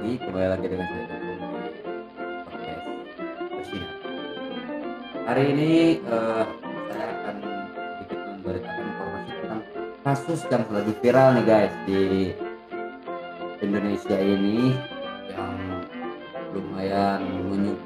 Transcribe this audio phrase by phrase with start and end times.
[0.00, 0.16] Pagi.
[0.16, 1.44] Kembali lagi dengan saya Gufron di
[2.48, 2.84] podcast.
[5.28, 6.44] Hari ini eh,
[6.88, 7.36] saya akan
[8.00, 9.62] sedikit memberitakan informasi tentang
[10.00, 12.32] kasus yang lagi viral nih guys di
[13.60, 14.72] Indonesia ini
[15.36, 15.56] yang
[16.56, 17.20] lumayan
[17.52, 17.84] menyu-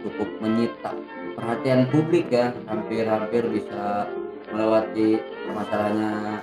[0.00, 0.96] cukup menyita
[1.36, 4.08] perhatian publik ya, hampir-hampir bisa
[4.48, 6.40] melewati permasalahannya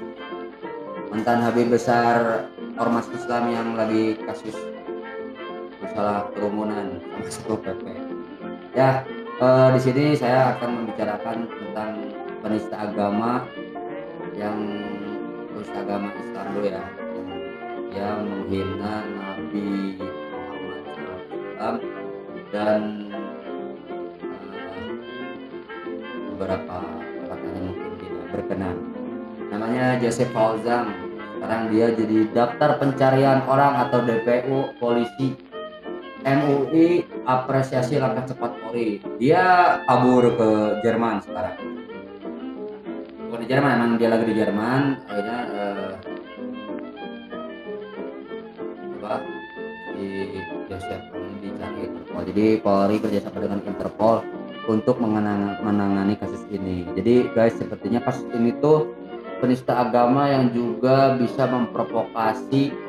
[1.10, 4.77] mantan Habib besar ormas Islam yang lagi kasus
[5.98, 7.90] masalah kerumunan Satpol PP.
[8.78, 9.02] Ya,
[9.42, 12.14] eh, di sini saya akan membicarakan tentang
[12.46, 13.50] penista agama
[14.38, 14.62] yang
[15.50, 17.30] penista agama Islam dulu ya, yang,
[17.98, 21.78] yang menghina Nabi Muhammad SAW
[22.54, 22.82] dan
[24.22, 24.90] eh,
[26.30, 28.76] beberapa perkataannya mungkin tidak berkenan.
[29.50, 30.94] Namanya Joseph Fauzan
[31.42, 35.47] sekarang dia jadi daftar pencarian orang atau DPU polisi
[36.28, 40.50] MUI apresiasi langkah cepat Polri dia kabur ke
[40.84, 41.56] Jerman sekarang.
[43.28, 44.82] Bukan di Jerman emang dia lagi di Jerman.
[45.08, 45.92] Akhirnya eh,
[49.00, 49.24] apa?
[49.96, 50.08] Di
[51.40, 52.22] dicari Interpol.
[52.28, 54.16] Jadi Polri kerjasama dengan Interpol
[54.68, 56.84] untuk mengenang- menangani kasus ini.
[56.92, 58.92] Jadi guys sepertinya kasus ini tuh
[59.40, 62.87] penista agama yang juga bisa memprovokasi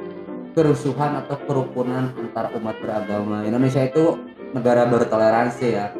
[0.58, 3.46] kerusuhan atau kerukunan antar umat beragama.
[3.46, 4.18] Indonesia itu
[4.50, 5.94] negara bertoleransi ya.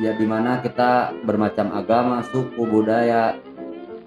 [0.00, 3.36] Ya di mana kita bermacam agama, suku, budaya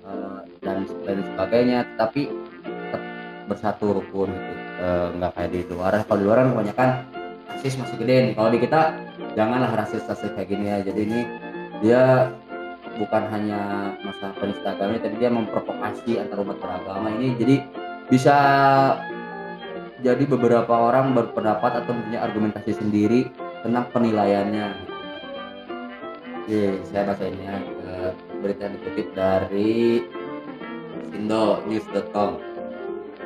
[0.01, 2.33] eh, dan lain sebagainya, tapi
[2.65, 3.01] tetap
[3.45, 4.53] bersatu rukun gitu.
[4.81, 5.93] Eh, nggak kayak di luar.
[6.09, 6.89] Kalau di luar kan kebanyakan
[7.53, 8.33] rasis masih gede nih.
[8.33, 8.81] Kalau di kita
[9.37, 10.77] janganlah rasis-rasis kayak gini ya.
[10.81, 11.19] Jadi ini
[11.85, 12.33] dia
[12.97, 17.55] bukan hanya masalah penista agama tapi dia memprovokasi antar umat beragama ini jadi
[18.09, 18.37] bisa
[20.05, 23.29] jadi beberapa orang berpendapat atau punya argumentasi sendiri
[23.65, 24.67] tentang penilaiannya.
[26.47, 27.59] Oke, saya bacain ya
[27.97, 28.13] Eh,
[28.45, 30.05] berita yang dikutip dari
[31.17, 32.37] indonews.com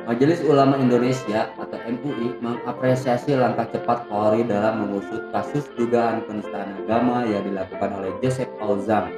[0.08, 7.28] Majelis Ulama Indonesia atau MUI mengapresiasi langkah cepat Polri dalam mengusut kasus dugaan penistaan agama
[7.28, 9.12] yang dilakukan oleh Joseph Fauzan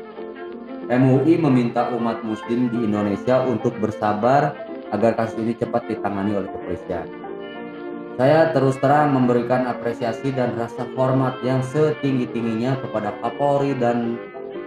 [0.90, 4.58] MUI meminta umat muslim di Indonesia untuk bersabar
[4.90, 7.23] agar kasus ini cepat ditangani oleh kepolisian.
[8.14, 14.14] Saya terus terang memberikan apresiasi dan rasa hormat yang setinggi-tingginya kepada Kapolri dan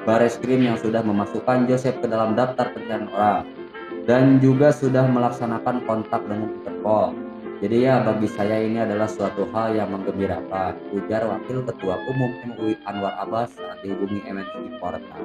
[0.04, 3.48] Bareskrim yang sudah memasukkan Joseph ke dalam daftar pencarian orang
[4.04, 7.16] dan juga sudah melaksanakan kontak dengan Interpol.
[7.64, 12.76] Jadi ya bagi saya ini adalah suatu hal yang menggembirakan, ujar Wakil Ketua Umum MUI
[12.84, 15.24] Anwar Abbas saat dihubungi MNC Portal.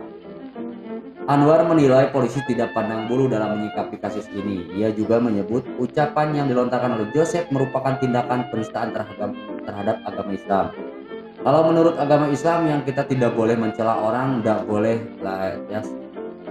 [1.31, 4.67] Anwar menilai polisi tidak pandang bulu dalam menyikapi kasus ini.
[4.75, 10.75] Ia juga menyebut ucapan yang dilontarkan oleh Joseph merupakan tindakan penistaan terhadap, agama Islam.
[11.47, 15.87] Kalau menurut agama Islam yang kita tidak boleh mencela orang, tidak boleh lah ya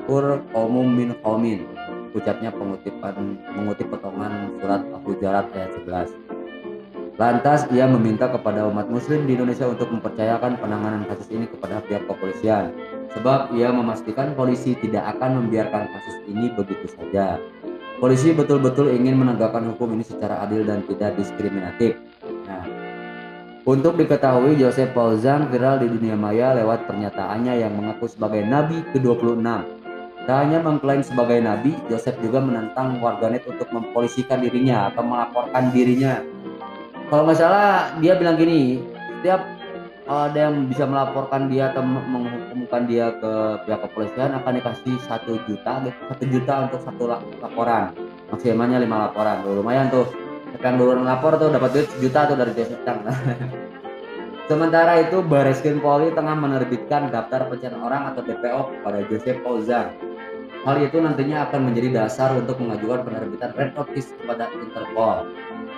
[0.07, 1.67] kur umum min qaumin.
[2.15, 7.19] Ucapnya pengutipan mengutip potongan surat Al-Hujurat ayat 11.
[7.19, 12.07] Lantas ia meminta kepada umat muslim di Indonesia untuk mempercayakan penanganan kasus ini kepada pihak
[12.07, 12.71] kepolisian
[13.17, 17.39] sebab ia memastikan polisi tidak akan membiarkan kasus ini begitu saja.
[18.01, 22.01] Polisi betul-betul ingin menegakkan hukum ini secara adil dan tidak diskriminatif.
[22.49, 22.65] Nah,
[23.61, 29.45] untuk diketahui Joseph Fauzan viral di dunia maya lewat pernyataannya yang mengaku sebagai nabi ke-26.
[30.25, 36.25] Tak hanya mengklaim sebagai nabi, Joseph juga menantang warganet untuk mempolisikan dirinya atau melaporkan dirinya.
[37.09, 38.81] Kalau nggak salah dia bilang gini,
[39.21, 39.45] setiap
[40.11, 43.31] ada yang bisa melaporkan dia atau meng- menghukumkan dia ke
[43.63, 45.99] pihak kepolisian akan dikasih satu juta gitu.
[46.11, 47.95] Satu juta untuk satu la- laporan.
[48.31, 49.43] Maksimalnya lima laporan.
[49.43, 50.07] Tuh lumayan tuh.
[50.61, 52.83] Yang duluan lapor tuh dapat duit sejuta tuh dari Joseph
[54.51, 59.95] sementara itu Bareskrim Polri tengah menerbitkan daftar pencarian orang atau DPO kepada Joseph Fauzan
[60.67, 65.31] hal itu nantinya akan menjadi dasar untuk mengajukan penerbitan red notice kepada Interpol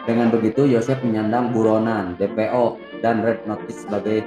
[0.03, 4.23] dengan begitu, Yosef menyandang buronan, DPO, dan red notice sebagai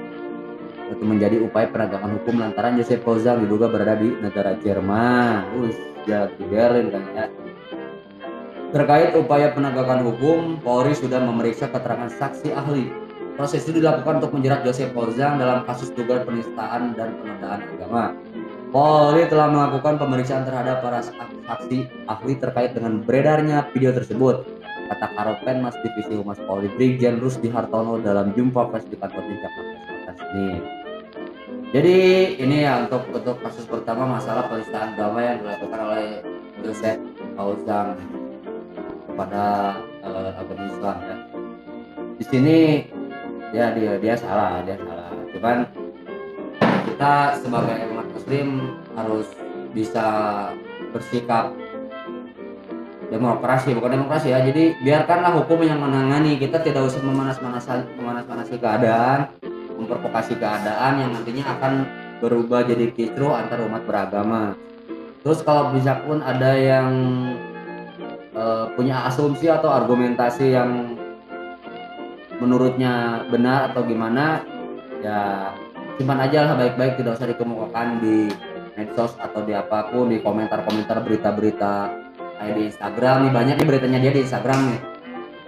[0.87, 5.45] itu menjadi upaya penegakan hukum lantaran Yosef Fauzan diduga berada di negara Jerman.
[5.61, 5.77] Us,
[6.07, 7.25] ya di Berlin kan ya.
[8.73, 12.89] Terkait upaya penegakan hukum, Polri sudah memeriksa keterangan saksi ahli.
[13.37, 18.17] Proses itu dilakukan untuk menjerat Joseph Fauzan dalam kasus dugaan penistaan dan penodaan agama.
[18.73, 21.05] Polri telah melakukan pemeriksaan terhadap para
[21.45, 24.56] saksi ahli terkait dengan beredarnya video tersebut
[24.87, 29.61] kata Karopen Mas Divisi Humas Polri Brigjen Rusdi Hartono dalam jumpa pers di kantor Jakarta
[29.83, 30.61] Selatan Senin.
[31.75, 31.97] Jadi
[32.39, 36.07] ini ya untuk untuk kasus pertama masalah penistaan agama yang dilakukan oleh
[36.63, 36.99] Joseph
[37.35, 37.99] Fauzan
[39.17, 39.45] kepada
[40.05, 41.17] eh, agama Islam ya.
[42.17, 42.57] di sini
[43.53, 45.57] ya dia dia salah dia salah cuman
[46.61, 48.47] kita sebagai umat muslim
[48.97, 49.27] harus
[49.71, 50.07] bisa
[50.89, 51.53] bersikap
[53.07, 54.43] demokrasi bukan demokrasi ya.
[54.43, 56.35] Jadi biarkanlah hukum yang menangani.
[56.35, 59.31] Kita tidak usah memanas-manasi memanas-manasi keadaan
[59.77, 61.73] memprovokasi keadaan yang nantinya akan
[62.17, 64.57] berubah jadi kisruh antar umat beragama.
[65.21, 66.89] Terus kalau bisa pun ada yang
[68.33, 70.97] uh, punya asumsi atau argumentasi yang
[72.41, 74.41] menurutnya benar atau gimana
[75.05, 75.53] ya
[76.01, 76.53] simpan aja lah.
[76.57, 78.33] Baik-baik tidak usah dikemukakan di
[78.77, 82.06] medsos atau di apa pun di komentar-komentar berita-berita
[82.37, 84.79] kayak di Instagram nih banyak nih beritanya dia di Instagram nih.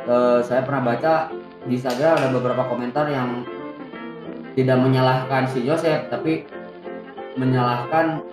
[0.10, 1.30] Uh, saya pernah baca
[1.70, 3.46] di Instagram ada beberapa komentar yang
[4.58, 6.50] tidak menyalahkan si Joseph tapi
[7.38, 8.26] menyalahkan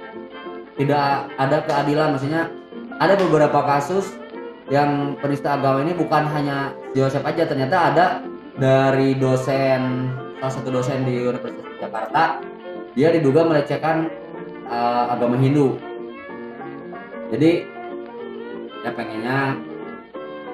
[0.80, 2.16] tidak ada keadilan.
[2.16, 2.48] Maksudnya
[2.96, 4.16] ada beberapa kasus
[4.72, 8.06] yang penista agama ini bukan hanya Joseph aja ternyata ada
[8.56, 10.10] dari dosen
[10.40, 12.40] salah satu dosen di Universitas Jakarta
[12.96, 14.08] dia diduga melecehkan
[14.66, 15.76] uh, agama Hindu.
[17.28, 17.75] Jadi
[18.86, 19.58] ya pengennya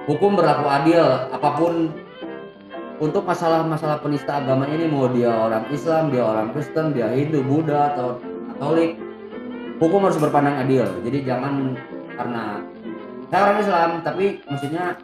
[0.08, 1.92] hukum berlaku adil apa pun.
[3.02, 7.90] Untuk masalah-masalah penista agama ini mau dia orang Islam, dia orang Kristen, dia Hindu, Buddha
[7.90, 8.94] atau Katolik
[9.82, 10.86] hukum harus berpandang adil.
[11.02, 11.74] Jadi jangan
[12.14, 12.62] karena
[13.26, 14.94] saya orang Islam tapi maksudnya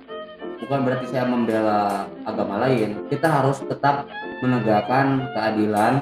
[0.62, 3.02] bukan berarti saya membela agama lain.
[3.10, 4.06] Kita harus tetap
[4.46, 5.98] menegakkan keadilan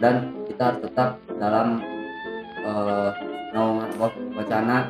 [0.00, 1.84] dan kita harus tetap dalam
[2.64, 3.12] uh,
[3.52, 3.92] naungan
[4.40, 4.88] wacana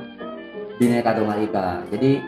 [0.81, 1.85] Bineka Tunggal Ika.
[1.93, 2.25] Jadi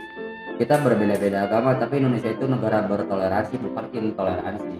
[0.61, 4.77] kita berbeda-beda agama tapi Indonesia itu negara bertoleransi bukan intoleransi.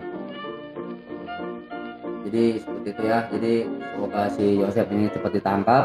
[2.29, 3.19] Jadi seperti itu ya.
[3.33, 5.85] Jadi semoga si Yosef ini cepat ditangkap.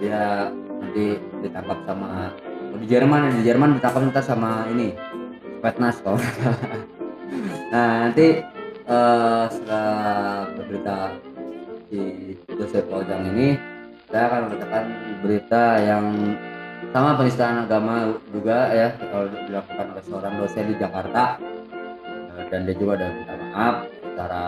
[0.00, 0.48] Dia
[0.80, 2.32] nanti ditangkap sama
[2.78, 4.94] di Jerman di Jerman ditangkap nanti sama ini
[5.58, 6.22] Petnas kalau
[7.74, 8.38] nah nanti
[8.86, 10.98] uh, setelah berita
[11.90, 12.00] si
[12.54, 13.58] Joseph Ojang ini
[14.08, 14.84] saya akan mengatakan
[15.20, 16.04] berita yang
[16.96, 21.36] sama penistaan agama juga ya kalau dilakukan oleh seorang dosen di Jakarta.
[22.08, 24.44] Eh, dan dia juga ada minta maaf secara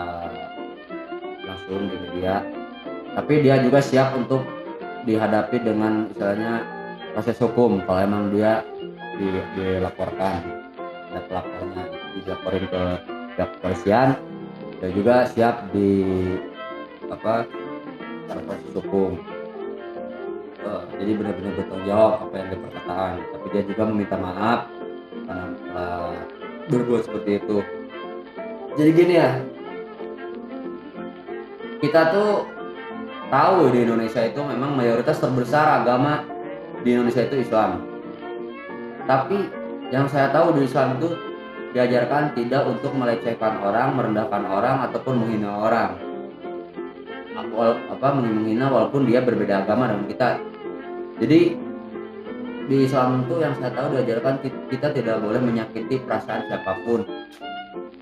[1.45, 2.41] langsung di media.
[3.13, 4.41] Tapi dia juga siap untuk
[5.05, 6.65] dihadapi dengan istilahnya
[7.13, 8.65] proses hukum kalau emang dia
[9.19, 10.41] di, dilaporkan
[11.11, 11.83] ada pelapornya
[12.23, 12.83] dilaporin ke
[13.35, 14.09] pihak kepolisian
[14.79, 16.05] dan juga siap di
[17.11, 17.43] apa
[18.31, 19.19] proses hukum
[21.01, 24.59] jadi benar-benar bertanggung jawab apa yang diperkataan tapi dia juga meminta maaf
[25.25, 26.13] karena uh,
[26.69, 27.57] berbuat seperti itu.
[28.77, 29.31] Jadi gini ya
[31.81, 32.45] kita tuh
[33.33, 36.21] tahu di Indonesia itu memang mayoritas terbesar agama
[36.85, 37.81] di Indonesia itu Islam.
[39.09, 39.37] Tapi
[39.89, 41.17] yang saya tahu di Islam itu
[41.73, 45.91] diajarkan tidak untuk melecehkan orang, merendahkan orang ataupun menghina orang.
[47.89, 50.50] Apa menghina walaupun dia berbeda agama dengan kita
[51.21, 51.53] jadi
[52.65, 54.41] di Islam itu yang saya tahu diajarkan
[54.73, 57.05] kita tidak boleh menyakiti perasaan siapa pun.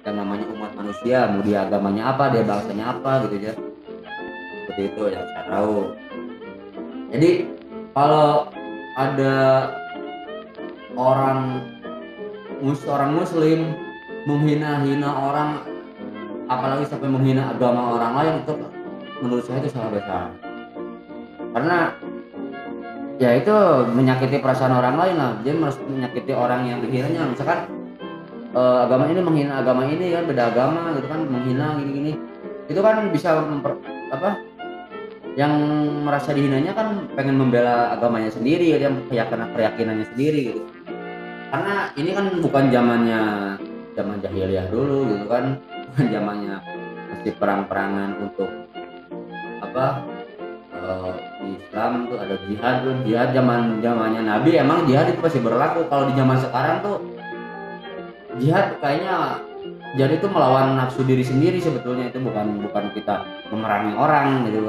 [0.07, 3.53] Yang namanya umat manusia mau dia agamanya apa dia bangsanya apa gitu ya.
[4.63, 5.75] Seperti itu yang saya tahu.
[7.11, 7.31] Jadi
[7.91, 8.47] kalau
[8.95, 9.35] ada
[10.95, 11.65] orang
[12.63, 13.75] mus orang muslim
[14.23, 15.49] menghina-hina orang
[16.47, 18.53] apalagi sampai menghina agama orang lain itu
[19.19, 20.31] menurut saya itu salah besar.
[21.49, 21.97] Karena
[23.19, 23.53] ya itu
[23.91, 25.31] menyakiti perasaan orang lain lah.
[25.43, 27.67] Dia menyakiti orang yang dihinanya misalkan
[28.55, 32.13] uh, agama ini menghina agama ini kan beda agama gitu kan menghina gini-gini.
[32.71, 33.75] Itu kan bisa memper,
[34.15, 34.39] apa
[35.35, 35.51] yang
[36.07, 40.61] merasa dihinanya kan pengen membela agamanya sendiri dia keyakinan keyakinannya sendiri gitu.
[41.49, 43.21] Karena ini kan bukan zamannya
[43.99, 45.45] zaman jahiliyah dulu gitu kan.
[45.89, 46.61] Bukan zamannya
[47.09, 48.45] masih perang-perangan untuk
[49.65, 50.05] apa
[51.39, 52.93] di Islam tuh ada jihad tuh.
[53.05, 55.85] Jihad zaman zamannya Nabi emang jihad itu masih berlaku.
[55.87, 56.97] Kalau di zaman sekarang tuh
[58.41, 59.43] jihad kayaknya
[59.97, 62.09] jadi itu melawan nafsu diri sendiri sebetulnya.
[62.09, 64.59] Itu bukan bukan kita memerangi orang gitu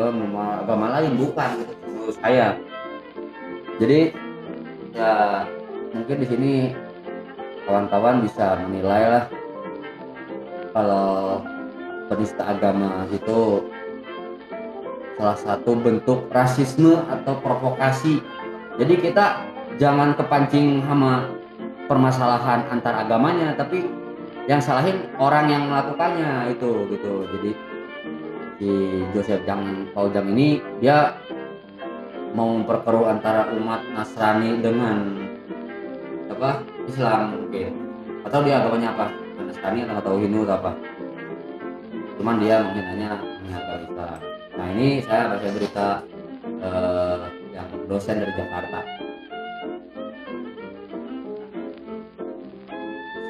[0.64, 1.16] agama lain.
[1.16, 2.56] Bukan gitu saya.
[3.80, 4.12] Jadi
[4.92, 5.46] ya
[5.94, 6.52] mungkin di sini
[7.64, 9.24] kawan-kawan bisa menilai lah
[10.74, 11.40] kalau
[12.10, 13.69] penista agama itu
[15.20, 18.24] salah satu bentuk rasisme atau provokasi.
[18.80, 19.44] Jadi kita
[19.76, 21.28] jangan kepancing sama
[21.84, 23.84] permasalahan antar agamanya, tapi
[24.48, 27.28] yang salahin orang yang melakukannya itu gitu.
[27.36, 27.50] Jadi
[28.56, 28.70] si
[29.12, 31.12] Joseph Jang Paul Jang ini dia
[32.32, 35.20] mau memperkeruh antara umat Nasrani dengan
[36.32, 36.64] apa?
[36.88, 37.76] Islam mungkin.
[38.24, 39.06] Tahu dia agamanya apa?
[39.36, 40.72] Nasrani atau Hindu atau apa?
[42.16, 45.88] Cuman dia menghinanya mengagama Islam nah ini saya baca berita
[46.46, 47.20] eh,
[47.54, 48.80] yang dosen dari Jakarta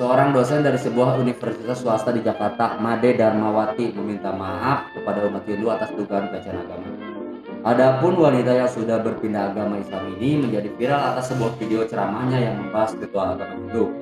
[0.01, 5.69] Seorang dosen dari sebuah universitas swasta di Jakarta, Made Darmawati, meminta maaf kepada umat Hindu
[5.69, 6.89] atas dugaan pelecehan agama.
[7.69, 12.57] Adapun wanita yang sudah berpindah agama Islam ini menjadi viral atas sebuah video ceramahnya yang
[12.57, 13.93] membahas ritual agama Hindu.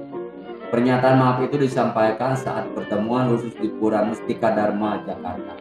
[0.71, 5.59] Pernyataan maaf itu disampaikan saat pertemuan khusus di Pura Mustika Dharma, Jakarta,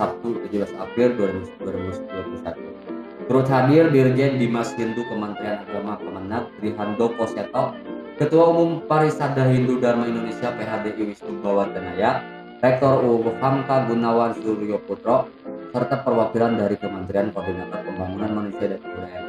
[0.00, 1.12] Sabtu 17 April
[1.60, 3.28] 2021.
[3.28, 7.76] Turut hadir Dirjen Dimas Hindu Kementerian Agama Kemenak Trihandoko Seto
[8.16, 12.24] Ketua Umum Parisada Hindu Dharma Indonesia PHDI Wisnu Bawadanaya,
[12.64, 15.28] Rektor UU Hamka Gunawan Suryo Putro,
[15.72, 19.26] serta perwakilan dari Kementerian Koordinator Pembangunan Manusia dan Kebudayaan.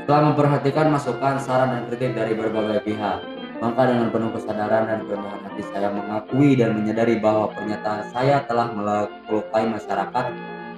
[0.00, 5.40] Setelah memperhatikan masukan, saran, dan kritik dari berbagai pihak, maka dengan penuh kesadaran dan kerendahan
[5.48, 10.26] hati saya mengakui dan menyadari bahwa pernyataan saya telah melukai masyarakat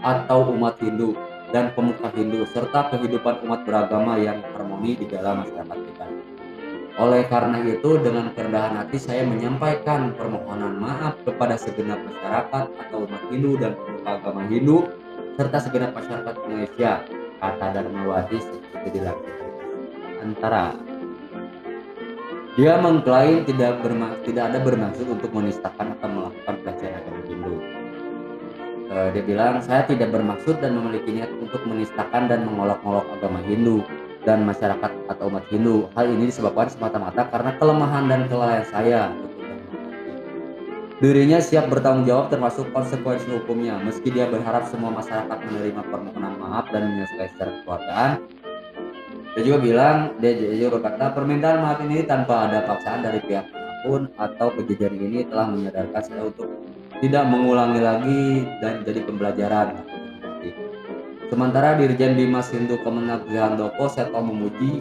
[0.03, 1.19] atau umat Hindu
[1.51, 6.07] dan pemuka Hindu serta kehidupan umat beragama yang harmoni di dalam masyarakat kita.
[6.99, 13.23] Oleh karena itu, dengan kerendahan hati saya menyampaikan permohonan maaf kepada segenap masyarakat atau umat
[13.31, 14.91] Hindu dan pemuka agama Hindu
[15.39, 17.07] serta segenap masyarakat Indonesia,
[17.39, 19.51] kata Darmawati seperti dilakukan.
[20.19, 20.75] Antara
[22.59, 23.79] dia mengklaim tidak
[24.27, 27.55] tidak ada bermaksud untuk menistakan atau melakukan pelecehan agama Hindu.
[28.91, 33.87] Uh, dia bilang saya tidak bermaksud dan memiliki niat untuk menistakan dan mengolok-olok agama Hindu
[34.27, 35.87] dan masyarakat atau umat Hindu.
[35.95, 39.15] Hal ini disebabkan semata-mata karena kelemahan dan kelalaian saya.
[40.99, 43.79] Dirinya siap bertanggung jawab termasuk konsekuensi hukumnya.
[43.87, 48.11] Meski dia berharap semua masyarakat menerima permohonan maaf dan menyelesaikan secara kekeluargaan,
[49.37, 53.73] dia juga bilang, dia juga berkata permintaan maaf ini tanpa ada paksaan dari pihak mana
[53.85, 56.49] pun atau kejadian ini telah menyadarkan saya untuk
[56.99, 58.23] tidak mengulangi lagi
[58.59, 59.79] dan jadi pembelajaran.
[61.29, 64.81] Sementara Dirjen Bimas Hindu Kemenak Handoko Seto memuji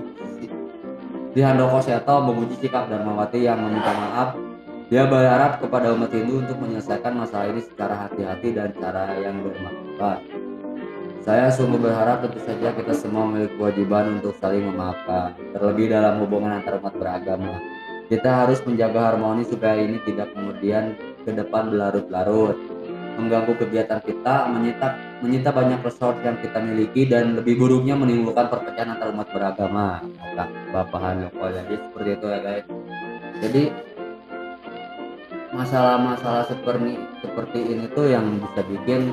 [1.36, 4.30] Handoko Seto memuji sikap Darmawati yang meminta maaf.
[4.88, 10.47] Dia berharap kepada umat Hindu untuk menyelesaikan masalah ini secara hati-hati dan cara yang bermakna.
[11.28, 16.56] Saya sungguh berharap tentu saja kita semua memiliki kewajiban untuk saling memaafkan, terlebih dalam hubungan
[16.56, 17.60] antar umat beragama.
[18.08, 20.96] Kita harus menjaga harmoni supaya ini tidak kemudian
[21.28, 22.56] ke depan berlarut-larut
[23.20, 24.88] mengganggu kegiatan kita, menyita
[25.20, 30.00] menyita banyak resource yang kita miliki dan lebih buruknya menimbulkan perpecahan antar umat beragama.
[30.32, 32.66] Kata Bapak Hanoko jadi seperti itu ya guys.
[33.44, 33.64] Jadi
[35.52, 39.12] masalah-masalah seperti seperti ini tuh yang bisa bikin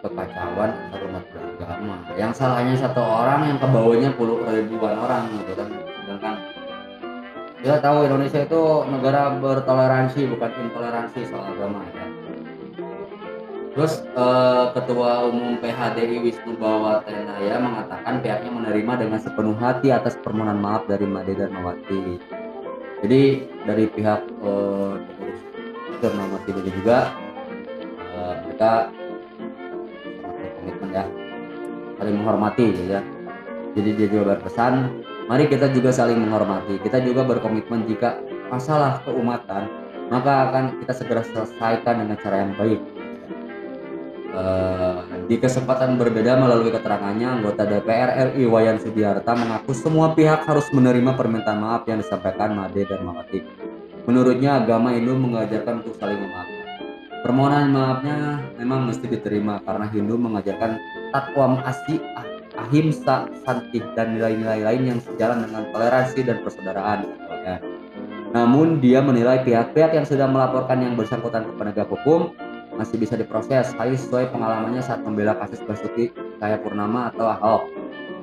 [0.00, 1.96] kekacauan antar umat beragama.
[2.16, 5.68] Yang salahnya satu orang yang kebawanya puluh ribuan orang gitu kan.
[5.70, 6.34] Sedangkan
[7.60, 12.08] kita tahu Indonesia itu negara bertoleransi bukan intoleransi soal agama ya
[13.70, 20.58] Terus uh, Ketua Umum PHDI Wisnu Bawatenaya mengatakan pihaknya menerima dengan sepenuh hati atas permohonan
[20.58, 22.18] maaf dari Made dan Mawati.
[23.06, 23.22] Jadi
[23.62, 24.98] dari pihak uh,
[26.02, 27.14] pengurus ini juga
[28.18, 28.90] uh, mereka
[30.90, 31.04] ya
[31.96, 33.02] saling menghormati gitu ya.
[33.70, 36.82] Jadi dia juga berpesan, mari kita juga saling menghormati.
[36.82, 38.18] Kita juga berkomitmen jika
[38.50, 39.70] masalah keumatan
[40.10, 42.82] maka akan kita segera selesaikan dengan cara yang baik
[44.30, 50.70] Uh, di kesempatan berbeda melalui keterangannya, anggota DPR RI Wayan Sudiarta mengaku semua pihak harus
[50.70, 53.42] menerima permintaan maaf yang disampaikan Made dan Mawati.
[54.06, 56.59] Menurutnya agama Hindu mengajarkan untuk saling memaafkan.
[57.20, 60.80] Permohonan maafnya memang mesti diterima karena Hindu mengajarkan
[61.12, 62.26] takwa ah,
[62.66, 67.20] ahimsa, santih dan nilai-nilai lain yang sejalan dengan toleransi dan persaudaraan.
[68.30, 72.30] Namun dia menilai pihak-pihak yang sudah melaporkan yang bersangkutan ke penegak hukum
[72.78, 77.62] masih bisa diproses hal sesuai pengalamannya saat membela kasus Basuki Cahaya Purnama atau Ahok.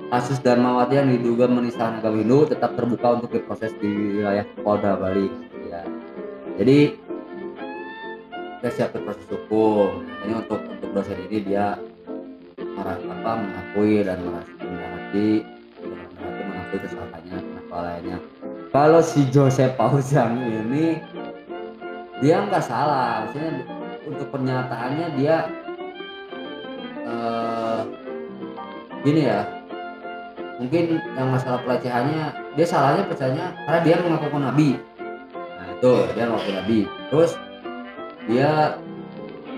[0.08, 5.28] Kasus Darmawati yang diduga menista agama Hindu tetap terbuka untuk diproses di wilayah Polda Bali.
[5.68, 5.84] Ya.
[6.56, 6.96] Jadi
[8.58, 10.02] kita siap proses hukum.
[10.26, 11.78] Ini untuk untuk dosen ini dia
[12.74, 15.30] marah apa mengakui dan merasa rendah hati
[15.86, 17.38] hati mengakui kesalahannya
[17.70, 18.18] lainnya.
[18.74, 20.98] Kalau si Joseph Pausang ini
[22.18, 23.62] dia nggak salah, maksudnya
[24.10, 25.36] untuk pernyataannya dia
[27.06, 27.82] uh,
[29.06, 29.46] gini ya.
[30.58, 34.82] Mungkin yang masalah pelecehannya dia salahnya percaya karena dia mengaku nabi.
[35.38, 36.80] Nah itu dia mengaku nabi.
[37.14, 37.38] Terus
[38.28, 38.78] dia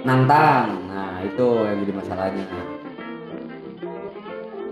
[0.06, 0.88] nantang.
[0.88, 2.46] Nah itu yang jadi masalahnya.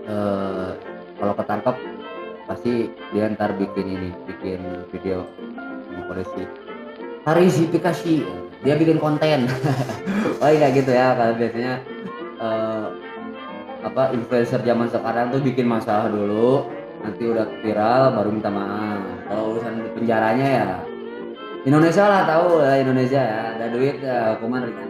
[0.08, 0.72] Uh,
[1.20, 1.76] kalau ketangkep
[2.48, 2.74] pasti
[3.12, 4.62] dia ntar bikin ini bikin
[4.94, 5.28] video
[6.08, 6.48] polisi.
[7.28, 8.14] Klarifikasi
[8.64, 9.46] dia bikin konten.
[10.38, 11.82] Oh iya gitu ya kalau biasanya
[12.38, 12.86] eh,
[13.82, 16.70] apa influencer zaman sekarang tuh bikin masalah dulu
[17.02, 19.02] nanti udah viral baru minta maaf.
[19.26, 20.70] Kalau urusan penjaranya ya
[21.66, 24.90] Indonesia lah tahu ya Indonesia ya ada duit ya hukuman ringan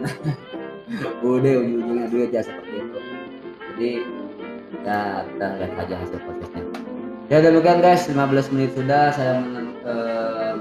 [1.26, 2.98] udah ujung-ujungnya duit ya seperti itu.
[3.74, 3.90] Jadi
[4.86, 6.62] ya kita lihat aja hasil prosesnya.
[7.26, 8.06] Ya demikian guys.
[8.06, 10.54] 15 menit sudah saya men- eh,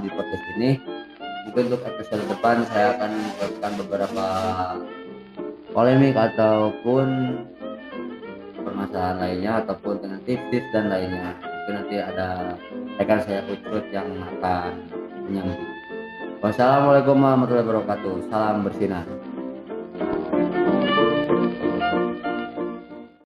[0.00, 0.80] di podcast ini.
[1.44, 4.26] Mungkin untuk episode depan saya akan memberikan beberapa
[5.76, 7.06] polemik ataupun
[8.64, 11.36] permasalahan lainnya ataupun dengan tips-tips dan lainnya.
[11.36, 12.56] Mungkin nanti ada
[12.96, 14.88] rekan saya Utrut yang akan
[15.28, 15.79] menyambut
[16.40, 18.32] wassalamualaikum warahmatullahi wabarakatuh.
[18.32, 19.04] Salam bersinar